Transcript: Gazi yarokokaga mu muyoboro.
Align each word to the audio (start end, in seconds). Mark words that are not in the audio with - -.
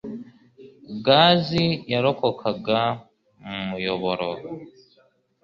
Gazi 1.05 1.65
yarokokaga 1.91 2.81
mu 3.45 3.55
muyoboro. 3.67 4.29